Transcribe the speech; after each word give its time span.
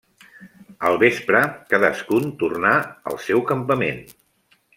Al 0.87 0.95
vespre, 1.03 1.41
cadascun 1.73 2.25
tornà 2.41 2.73
al 3.13 3.21
seu 3.27 3.45
campament. 3.53 4.03